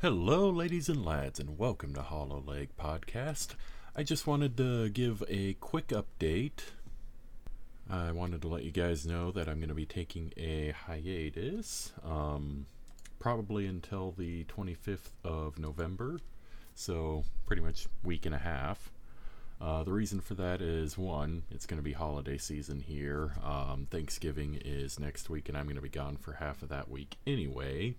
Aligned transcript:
Hello, 0.00 0.48
ladies 0.48 0.88
and 0.88 1.04
lads, 1.04 1.40
and 1.40 1.58
welcome 1.58 1.92
to 1.94 2.02
Hollow 2.02 2.40
Leg 2.46 2.68
Podcast. 2.78 3.56
I 3.96 4.04
just 4.04 4.28
wanted 4.28 4.56
to 4.58 4.90
give 4.90 5.24
a 5.28 5.54
quick 5.54 5.88
update. 5.88 6.60
I 7.90 8.12
wanted 8.12 8.42
to 8.42 8.48
let 8.48 8.62
you 8.62 8.70
guys 8.70 9.04
know 9.04 9.32
that 9.32 9.48
I'm 9.48 9.56
going 9.56 9.70
to 9.70 9.74
be 9.74 9.86
taking 9.86 10.32
a 10.36 10.70
hiatus, 10.70 11.90
um, 12.04 12.66
probably 13.18 13.66
until 13.66 14.12
the 14.12 14.44
25th 14.44 15.10
of 15.24 15.58
November, 15.58 16.20
so 16.76 17.24
pretty 17.44 17.62
much 17.62 17.88
week 18.04 18.24
and 18.24 18.36
a 18.36 18.38
half. 18.38 18.92
Uh, 19.60 19.82
the 19.82 19.92
reason 19.92 20.20
for 20.20 20.34
that 20.34 20.62
is 20.62 20.96
one, 20.96 21.42
it's 21.50 21.66
going 21.66 21.80
to 21.80 21.82
be 21.82 21.94
holiday 21.94 22.38
season 22.38 22.78
here. 22.78 23.32
Um, 23.42 23.88
Thanksgiving 23.90 24.62
is 24.64 25.00
next 25.00 25.28
week, 25.28 25.48
and 25.48 25.58
I'm 25.58 25.64
going 25.64 25.74
to 25.74 25.82
be 25.82 25.88
gone 25.88 26.16
for 26.18 26.34
half 26.34 26.62
of 26.62 26.68
that 26.68 26.88
week 26.88 27.16
anyway. 27.26 27.96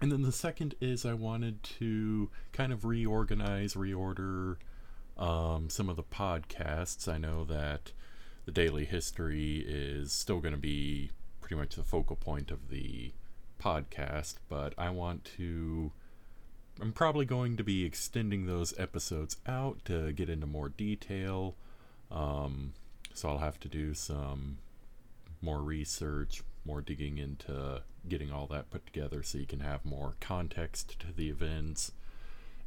And 0.00 0.12
then 0.12 0.22
the 0.22 0.32
second 0.32 0.74
is 0.80 1.04
I 1.04 1.14
wanted 1.14 1.62
to 1.78 2.30
kind 2.52 2.72
of 2.72 2.84
reorganize, 2.84 3.74
reorder 3.74 4.56
um, 5.16 5.68
some 5.68 5.88
of 5.88 5.96
the 5.96 6.04
podcasts. 6.04 7.12
I 7.12 7.18
know 7.18 7.44
that 7.44 7.92
the 8.44 8.52
daily 8.52 8.84
history 8.84 9.64
is 9.66 10.12
still 10.12 10.40
going 10.40 10.54
to 10.54 10.60
be 10.60 11.10
pretty 11.40 11.56
much 11.56 11.74
the 11.74 11.82
focal 11.82 12.16
point 12.16 12.50
of 12.50 12.70
the 12.70 13.12
podcast, 13.60 14.34
but 14.48 14.72
I 14.78 14.90
want 14.90 15.24
to. 15.36 15.92
I'm 16.80 16.92
probably 16.92 17.24
going 17.24 17.56
to 17.56 17.64
be 17.64 17.84
extending 17.84 18.46
those 18.46 18.72
episodes 18.78 19.36
out 19.48 19.84
to 19.86 20.12
get 20.12 20.30
into 20.30 20.46
more 20.46 20.68
detail. 20.68 21.56
Um, 22.08 22.72
so 23.14 23.28
I'll 23.28 23.38
have 23.38 23.58
to 23.60 23.68
do 23.68 23.94
some 23.94 24.58
more 25.42 25.58
research, 25.58 26.42
more 26.68 26.80
digging 26.82 27.18
into 27.18 27.82
getting 28.08 28.30
all 28.30 28.46
that 28.46 28.70
put 28.70 28.86
together 28.86 29.22
so 29.22 29.38
you 29.38 29.46
can 29.46 29.60
have 29.60 29.84
more 29.84 30.14
context 30.20 31.00
to 31.00 31.06
the 31.12 31.28
events, 31.28 31.92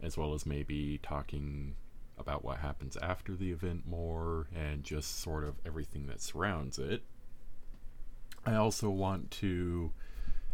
as 0.01 0.17
well 0.17 0.33
as 0.33 0.45
maybe 0.45 0.99
talking 1.01 1.75
about 2.17 2.43
what 2.43 2.57
happens 2.57 2.97
after 2.97 3.35
the 3.35 3.51
event 3.51 3.87
more 3.87 4.47
and 4.55 4.83
just 4.83 5.21
sort 5.21 5.43
of 5.43 5.55
everything 5.65 6.07
that 6.07 6.21
surrounds 6.21 6.77
it. 6.77 7.03
I 8.45 8.55
also 8.55 8.89
want 8.89 9.31
to 9.31 9.91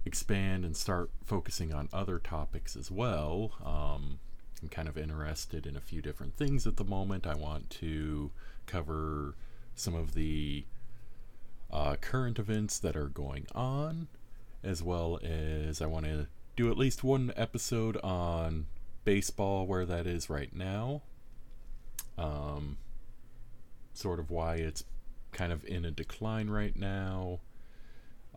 expand 0.06 0.66
and 0.66 0.76
start 0.76 1.10
focusing 1.26 1.74
on 1.74 1.90
other 1.94 2.20
topics 2.20 2.76
as 2.76 2.92
well. 2.92 3.54
Um, 3.66 4.20
I'm 4.62 4.70
kind 4.70 4.88
of 4.88 4.98
interested 4.98 5.66
in 5.66 5.76
a 5.76 5.82
few 5.82 6.02
different 6.02 6.36
things 6.36 6.68
at 6.68 6.78
the 6.78 6.84
moment. 6.84 7.26
I 7.26 7.36
want 7.36 7.70
to 7.72 8.32
cover 8.66 9.36
some 9.76 9.96
of 9.96 10.14
the 10.14 10.66
current 11.98 12.40
events 12.40 12.80
that 12.80 12.96
are 12.96 13.08
going 13.08 13.48
on, 13.54 14.08
as 14.64 14.82
well 14.82 15.20
as 15.24 15.82
I 15.82 15.86
want 15.86 16.06
to 16.06 16.28
do 16.56 16.72
at 16.72 16.78
least 16.78 17.04
one 17.04 17.32
episode 17.36 17.98
on 17.98 18.66
baseball, 19.06 19.66
where 19.66 19.86
that 19.86 20.08
is 20.08 20.30
right 20.30 20.54
now. 20.56 21.02
Um, 22.18 22.78
sort 23.94 24.20
of 24.20 24.32
why 24.32 24.56
it's 24.56 24.84
kind 25.32 25.52
of 25.52 25.64
in 25.66 25.86
a 25.86 25.92
decline 25.92 26.50
right 26.50 26.76
now, 26.76 27.40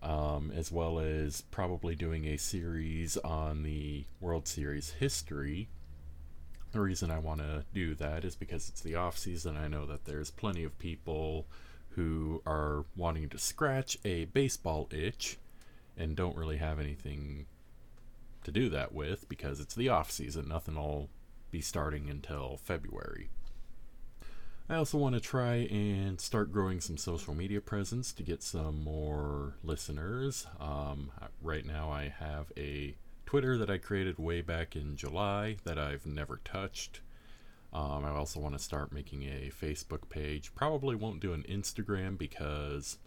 um, 0.02 0.52
as 0.54 0.70
well 0.70 0.98
as 0.98 1.42
probably 1.50 1.94
doing 1.94 2.26
a 2.26 2.36
series 2.36 3.16
on 3.18 3.62
the 3.62 4.04
World 4.20 4.46
Series 4.46 4.90
history. 4.98 5.68
The 6.72 6.80
reason 6.80 7.10
I 7.10 7.18
want 7.18 7.40
to 7.40 7.64
do 7.74 7.94
that 7.96 8.24
is 8.24 8.36
because 8.36 8.68
it's 8.68 8.80
the 8.80 8.94
off 8.94 9.18
season. 9.18 9.56
I 9.56 9.66
know 9.66 9.86
that 9.86 10.04
there's 10.04 10.30
plenty 10.30 10.62
of 10.62 10.78
people 10.78 11.46
who 12.00 12.40
are 12.46 12.86
wanting 12.96 13.28
to 13.28 13.36
scratch 13.36 13.98
a 14.06 14.24
baseball 14.26 14.88
itch 14.90 15.36
and 15.98 16.16
don't 16.16 16.34
really 16.34 16.56
have 16.56 16.80
anything 16.80 17.44
to 18.42 18.50
do 18.50 18.70
that 18.70 18.94
with 18.94 19.28
because 19.28 19.60
it's 19.60 19.74
the 19.74 19.90
off 19.90 20.10
season. 20.10 20.48
Nothing 20.48 20.76
will 20.76 21.10
be 21.50 21.60
starting 21.60 22.08
until 22.08 22.56
February. 22.56 23.28
I 24.66 24.76
also 24.76 24.96
want 24.96 25.14
to 25.14 25.20
try 25.20 25.56
and 25.70 26.18
start 26.18 26.52
growing 26.52 26.80
some 26.80 26.96
social 26.96 27.34
media 27.34 27.60
presence 27.60 28.12
to 28.12 28.22
get 28.22 28.42
some 28.42 28.82
more 28.82 29.56
listeners. 29.62 30.46
Um, 30.58 31.10
right 31.42 31.66
now, 31.66 31.90
I 31.90 32.14
have 32.18 32.46
a 32.56 32.94
Twitter 33.26 33.58
that 33.58 33.68
I 33.68 33.76
created 33.76 34.18
way 34.18 34.40
back 34.40 34.74
in 34.74 34.96
July 34.96 35.56
that 35.64 35.78
I've 35.78 36.06
never 36.06 36.40
touched. 36.44 37.00
Um, 37.72 38.04
I 38.04 38.10
also 38.10 38.40
want 38.40 38.56
to 38.56 38.62
start 38.62 38.92
making 38.92 39.22
a 39.22 39.50
Facebook 39.50 40.08
page. 40.08 40.54
Probably 40.54 40.96
won't 40.96 41.20
do 41.20 41.32
an 41.32 41.44
Instagram 41.48 42.18
because 42.18 42.98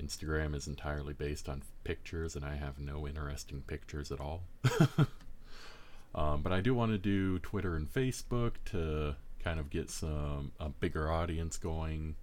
Instagram 0.00 0.54
is 0.54 0.66
entirely 0.66 1.12
based 1.12 1.48
on 1.48 1.62
pictures 1.84 2.36
and 2.36 2.44
I 2.44 2.54
have 2.54 2.78
no 2.78 3.06
interesting 3.06 3.62
pictures 3.66 4.12
at 4.12 4.20
all. 4.20 4.42
um, 6.14 6.42
but 6.42 6.52
I 6.52 6.60
do 6.60 6.74
want 6.74 6.92
to 6.92 6.98
do 6.98 7.38
Twitter 7.40 7.74
and 7.74 7.92
Facebook 7.92 8.52
to 8.66 9.16
kind 9.42 9.58
of 9.58 9.70
get 9.70 9.90
some 9.90 10.52
a 10.60 10.68
bigger 10.68 11.10
audience 11.10 11.56
going. 11.56 12.16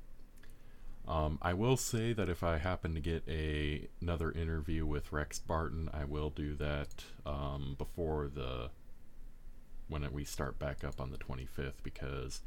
Um, 1.07 1.37
I 1.41 1.53
will 1.53 1.77
say 1.77 2.11
that 2.13 2.27
if 2.27 2.43
I 2.43 2.57
happen 2.57 2.93
to 2.93 2.99
get 2.99 3.23
a 3.27 3.87
another 4.01 4.31
interview 4.31 4.85
with 4.85 5.11
Rex 5.11 5.39
Barton, 5.39 5.89
I 5.93 6.03
will 6.03 6.29
do 6.29 6.53
that 6.55 7.05
um, 7.25 7.75
before 7.77 8.29
the 8.33 8.69
when 9.87 10.11
we 10.11 10.23
start 10.23 10.59
back 10.59 10.83
up 10.83 10.99
on 10.99 11.11
the 11.11 11.17
25th 11.17 11.83
because 11.83 12.41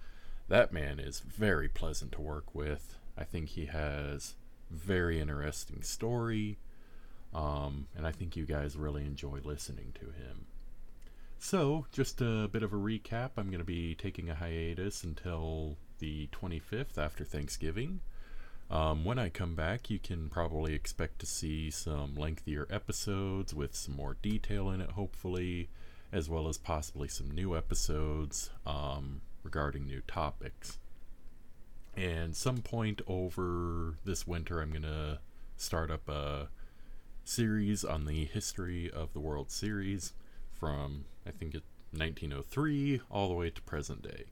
that 0.48 0.72
man 0.72 0.98
is 0.98 1.20
very 1.20 1.68
pleasant 1.68 2.12
to 2.12 2.20
work 2.20 2.54
with. 2.54 2.96
I 3.16 3.24
think 3.24 3.50
he 3.50 3.66
has 3.66 4.34
very 4.70 5.20
interesting 5.20 5.82
story, 5.82 6.58
um, 7.34 7.86
and 7.96 8.06
I 8.06 8.12
think 8.12 8.36
you 8.36 8.46
guys 8.46 8.76
really 8.76 9.04
enjoy 9.04 9.40
listening 9.44 9.92
to 9.94 10.06
him. 10.06 10.46
So, 11.38 11.86
just 11.90 12.20
a 12.20 12.48
bit 12.52 12.62
of 12.62 12.72
a 12.72 12.76
recap. 12.76 13.30
I'm 13.36 13.46
going 13.46 13.60
to 13.60 13.64
be 13.64 13.94
taking 13.94 14.28
a 14.28 14.34
hiatus 14.34 15.02
until 15.02 15.76
the 15.98 16.28
25th 16.32 16.98
after 16.98 17.24
Thanksgiving. 17.24 18.00
Um, 18.70 19.04
when 19.04 19.18
I 19.18 19.30
come 19.30 19.54
back, 19.54 19.90
you 19.90 19.98
can 19.98 20.28
probably 20.28 20.74
expect 20.74 21.18
to 21.20 21.26
see 21.26 21.70
some 21.70 22.14
lengthier 22.14 22.68
episodes 22.70 23.54
with 23.54 23.74
some 23.74 23.96
more 23.96 24.16
detail 24.22 24.70
in 24.70 24.80
it, 24.80 24.92
hopefully 24.92 25.70
as 26.12 26.28
well 26.28 26.48
as 26.48 26.58
possibly 26.58 27.08
some 27.08 27.30
new 27.30 27.56
episodes 27.56 28.50
um, 28.66 29.20
regarding 29.42 29.86
new 29.86 30.02
topics. 30.06 30.78
And 31.96 32.36
some 32.36 32.58
point 32.58 33.02
over 33.06 33.96
this 34.04 34.26
winter, 34.26 34.60
I'm 34.60 34.70
going 34.70 34.82
to 34.82 35.20
start 35.56 35.90
up 35.90 36.08
a 36.08 36.48
series 37.24 37.84
on 37.84 38.06
the 38.06 38.24
history 38.24 38.90
of 38.90 39.12
the 39.12 39.20
World 39.20 39.50
Series 39.50 40.12
from, 40.52 41.04
I 41.26 41.30
think, 41.30 41.54
it 41.54 41.62
1903 41.92 43.00
all 43.10 43.28
the 43.28 43.34
way 43.34 43.50
to 43.50 43.62
present 43.62 44.02
day. 44.02 44.26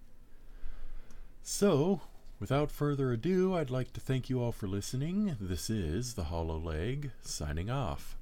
So, 1.43 2.03
without 2.39 2.71
further 2.71 3.13
ado, 3.13 3.55
I'd 3.55 3.71
like 3.71 3.93
to 3.95 4.01
thank 4.01 4.31
you 4.31 4.41
all 4.43 4.53
for 4.53 4.69
listening. 4.69 5.37
This 5.41 5.71
is 5.71 6.15
the 6.15 6.25
Hollow 6.25 6.59
Leg 6.59 7.11
signing 7.23 7.71
off. 7.71 8.18